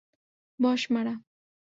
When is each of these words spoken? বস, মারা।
বস, 0.59 0.81
মারা। 0.91 1.13